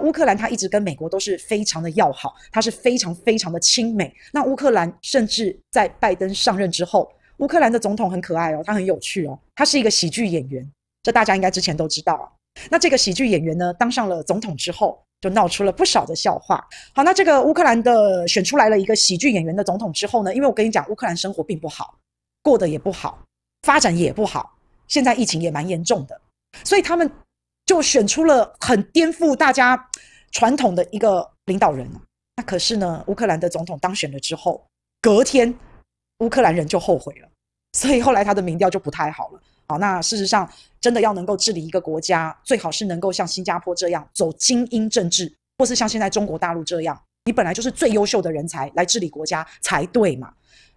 [0.00, 4.14] 乌克兰它一直跟美国都是非常的要好，它是非常非常的亲美。
[4.32, 10.68] 那乌克兰甚至在拜登上任之后，乌克兰的总统很可爱哦，他很有趣哦，他是一个喜剧演员，
[11.02, 12.28] 这大家应该之前都知道啊。
[12.68, 16.62] 那这个喜剧演员呢，当上了总统之后，就闹出了不少的笑话。
[16.92, 21.98] 好，那这个乌克兰的选出来了一个喜剧演员的总统之后呢，因为我跟你讲，乌克兰生活并不好，
[22.42, 23.22] 过得也不好，
[23.62, 24.58] 发展也不好，
[24.88, 26.20] 现在疫情也蛮严重的，
[26.64, 27.10] 所以他们
[27.70, 29.88] 就选出了很颠覆大家
[30.32, 31.88] 传统的一个领导人。
[32.34, 34.66] 那可是呢，乌克兰的总统当选了之后，
[35.00, 35.54] 隔天
[36.18, 37.28] 乌克兰人就后悔了，
[37.74, 39.40] 所以后来他的民调就不太好了。
[39.68, 40.50] 好，那事实上，
[40.80, 50.34] 真的要能够治理一个国家，最好是能够像新加坡这样走精英政治，或是像现在中国大陆这样，你本来就是最优秀的人才来治理国家才对嘛。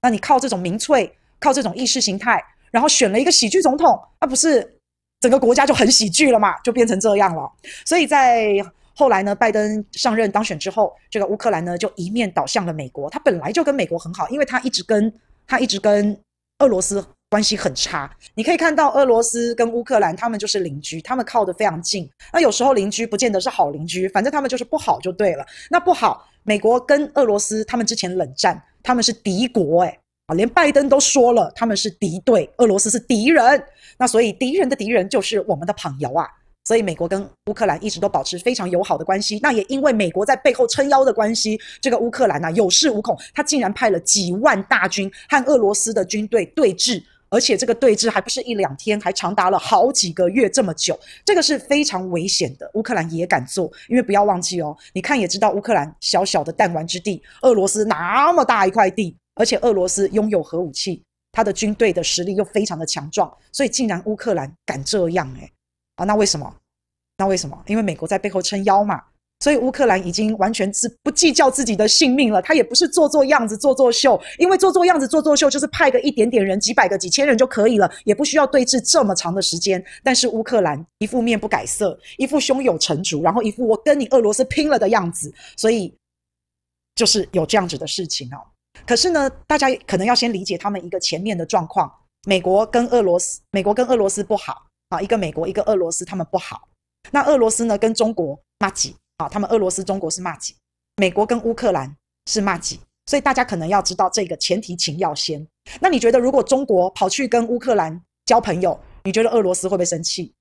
[0.00, 4.75] 那你靠这种民粹，靠这种意识形态，然后选了一个喜剧总统，那不是
[5.20, 6.58] 整个国家就很喜剧了嘛？
[6.60, 7.50] 就变成这样了。
[7.84, 8.54] 所以在
[8.94, 13.10] 后来呢，拜登上任当选之后，这个乌克兰呢就一面倒向了美国。
[13.10, 15.12] 他本来就跟美国很好，因为他一直跟
[15.46, 16.18] 他一直跟
[16.58, 17.04] 俄罗斯。
[17.28, 22.08] 关系很差，你可以看到俄罗斯跟乌克兰，他们就是邻居，他们靠得非常近。
[22.32, 25.44] 那有时候邻居不见得是好邻居，反正他们就是不好就对了。
[25.68, 33.62] 那不好，美国跟俄罗斯他们之前冷战，他们是敌国，诶啊，连拜登都说了，他们是敌对，俄罗斯是敌人。
[33.96, 36.26] 那所以敌人的敌人就是我们的朋友啊。
[36.64, 39.38] 所以美国跟乌克兰一直都保持非常友好的关系。
[39.40, 47.00] 那也因为美国在背后撑腰的关系，这个乌克兰啊有恃无恐，他竟然派了几万大军和俄罗斯的军队对峙。
[47.28, 52.68] 而且这个对峙还不是一两天，还长达了好几个月这么久，这个是非常危险的。
[52.74, 65.48] 乌克兰也敢做，因为不要忘记哦，你看也知道，乌克兰小小的弹丸之地，俄罗斯那么大一块地，而且俄罗斯拥有核武器，他的军队的实力又非常的强壮，所以竟然乌克兰敢这样诶，
[65.94, 66.52] 啊，那为什么？
[67.18, 67.62] 那为什么？
[67.68, 69.00] 因为美国在背后撑腰嘛。
[69.40, 79.84] 所以乌克兰已经完全是不计较自己的性命了，他也不是做做样子、做做秀，因为做做样子、做做秀就是派个一点点人、几百个、几千人就可以了，也不需要对峙这么长的时间。
[80.02, 85.94] 但是乌克兰一副面不改色，一副胸有成竹，然后一副我跟你俄罗斯拼了的样子，所以
[86.94, 88.38] 就是有这样子的事情哦。
[88.84, 91.90] 可是呢，大家可能要先理解他们一个前面的状况：
[92.26, 96.68] 美国跟俄罗斯，美国跟俄罗斯不好啊，一个美国，一个俄罗斯，他们不好。
[97.12, 100.54] 那俄罗斯呢，跟中国骂几啊，他们俄罗斯、中国是骂几，
[100.96, 105.46] 美国跟乌克兰是骂几，所以大家可能要知道这个前提情要先。
[105.80, 110.34] 那你觉得，如果中国跑去跟乌克兰交朋友，你觉得俄罗斯会不会生气？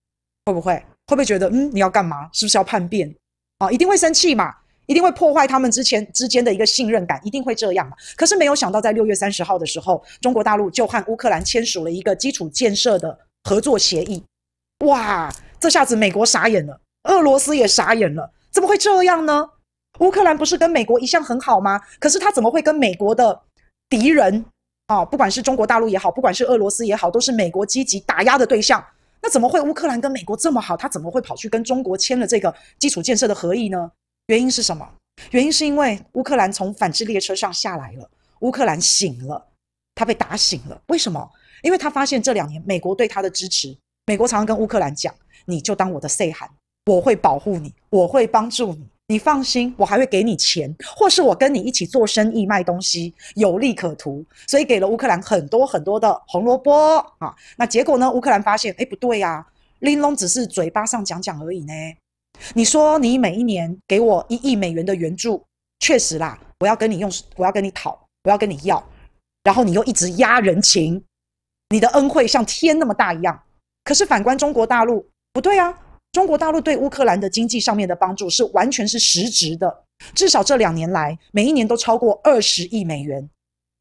[0.45, 0.73] 会不会？
[1.07, 2.29] 会不会觉得，嗯，你要干嘛？
[2.33, 3.15] 是不是要叛变？
[3.59, 4.53] 啊，一定会生气嘛，
[4.85, 7.95] 一定会破坏他们之前之间的一个信任感，一定会这样嘛。
[8.15, 14.23] 可是没有想到，在六月三十号的时候，中国大陆就和乌克兰签署了一个基础建设的合作协议。
[14.85, 18.31] 哇，这下子美国傻眼了，俄罗斯也傻眼了。
[18.51, 19.49] 怎么会这样呢？
[19.99, 21.81] 乌克兰不是跟美国一向很好吗？
[21.99, 23.41] 可是他怎么会跟美国的
[23.89, 24.45] 敌人
[24.87, 28.85] 啊，不管是中国大陆也好，不管是俄罗斯也好，都是美国积极打压的对象。
[29.21, 30.75] 那怎么会乌克兰跟美国这么好？
[30.77, 33.89] 他怎么会跑去跟中国签了这个基础建设的合议呢？
[34.27, 34.87] 原因是什么？
[35.31, 38.09] 原因是因为乌克兰从反制列车上下来了，
[38.39, 39.45] 乌克兰醒了，
[39.93, 40.81] 他被打醒了。
[40.87, 41.29] 为什么？
[41.61, 43.75] 因为他发现这两年美国对他的支持，
[44.05, 45.13] 美国常常跟乌克兰讲
[45.45, 46.49] ：“你就当我的细汉。”
[46.85, 57.35] 我会保护你，我会帮助你，你放心，我还会给你钱，或是我跟你一起做生意卖东西，有利可图，所以给了乌克兰很多很多的红萝卜啊。
[57.57, 58.11] 那结果呢？
[58.11, 59.43] 乌克兰发现，哎，不对呀，
[59.79, 61.73] 玲珑只是嘴巴上讲讲而已呢。
[62.53, 65.45] 你说你每一年给我一亿美元的援助，
[65.79, 68.83] 确实啦，我要跟你用，我要跟你讨，我要跟你要，
[69.43, 71.03] 然后你又一直压人情，
[71.69, 73.43] 你的恩惠像天那么大一样。
[73.83, 75.81] 可是反观中国大陆，不对啊。
[76.11, 79.83] 中国大陆对乌克兰的经济上面的帮助是完全是实质的，
[80.13, 83.29] 至少这两年来，每一年都超过二十亿美元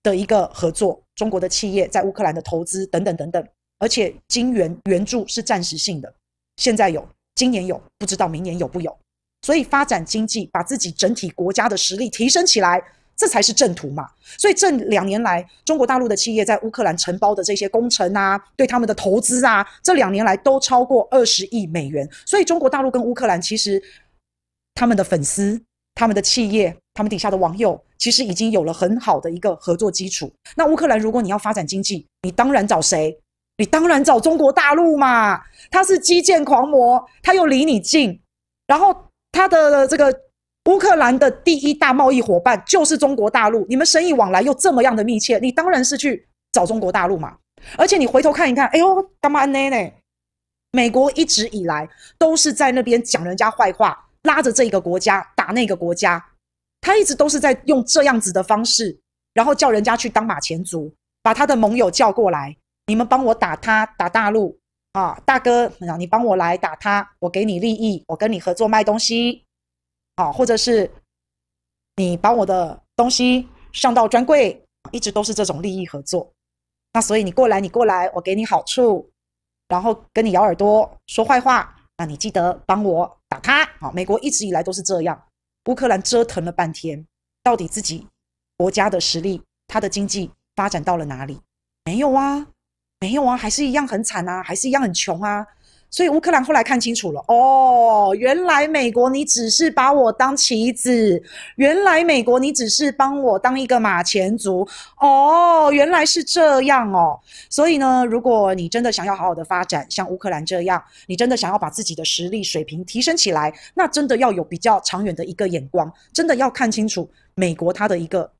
[0.02, 1.00] 的一个合作。
[1.14, 3.46] 中国的企业在乌克兰的投资等等等等，
[3.78, 6.12] 而且金援援助是暂时性的，
[6.56, 8.97] 现在有，今年有，不知道明年有不有。
[9.43, 12.82] 所以发展经济，把自己整体国家的实力提升起来。
[13.17, 14.11] 这才是正途嘛！
[14.37, 22.11] 所以这两年来，中国大陆的企业在乌克兰承包的这些工程啊，对他们的投资啊，这两年来都超过二十亿美元。
[22.26, 23.81] 所以中国大陆跟乌克兰其实
[24.75, 25.62] 他们的粉丝、
[25.94, 30.32] 他们的企业、他们底下的网友，其实已经有了很好的一个合作基础。
[30.56, 33.17] 那乌克兰如果你要发展经济，你当然找谁？
[33.56, 35.41] 你当然找中国大陆嘛！
[35.71, 38.21] 他是基建狂魔，他又离你近，
[38.67, 38.95] 然后
[39.33, 40.15] 他的这个。
[40.71, 47.37] 乌克兰的第一大贸易伙伴就是中国大陆，你们生意往来又这么样的密切，你当然是去找中国大陆嘛。
[47.77, 49.69] 而且你回头看一看，哎呦，干嘛呢？
[49.69, 49.93] 呢？
[50.73, 51.87] 美国一直以来
[52.17, 56.25] 都是在那边讲人家坏话，拉着这个国家打那个国家，
[56.81, 58.99] 他一直都是在用这样子的方式，
[59.35, 60.91] 然后叫人家去当马前卒，
[61.23, 64.58] 把他的盟友叫过来，你们帮我打他，打大陆
[64.92, 69.44] 啊，大哥，你帮我来打他，我给你利益，我跟你合作卖东西，
[70.16, 70.90] 啊，或者是
[71.96, 76.31] 你把我的东西上到专柜，一直都是这种利益合作。
[76.92, 79.10] 那所以你过来，你过来，我给你好处，
[79.69, 81.75] 然后跟你咬耳朵说坏话。
[81.96, 83.64] 那你记得帮我打他。
[83.81, 85.20] 好，美国一直以来都是这样。
[85.66, 87.06] 乌克兰折腾了半天，
[87.42, 88.06] 到底自己
[88.56, 91.40] 国家的实力、他的经济发展到了哪里？
[91.84, 92.46] 没有啊，
[93.05, 95.47] 没有啊，还是一样很惨啊，还是一样很穷啊。
[95.91, 101.23] 所以乌克兰后来看清楚了，哦，原来美国你只是把我当棋子，
[101.56, 104.67] 原来美国你只是帮我当一个马前卒，
[104.99, 107.21] 哦，原来是这样哦。
[107.51, 118.33] 所以呢，如果你真的想要好好的发展，像乌克兰这样，你真的想要把自己的实力水平提升起来，那真的要有比较长远的一个眼光，真的要看清楚美国它的一个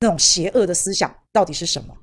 [0.00, 1.94] 那种邪恶的思想到底是什么。